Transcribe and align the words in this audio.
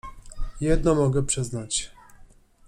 —Jedno 0.61 0.95
mogę 0.95 1.23
przyznać. 1.25 1.91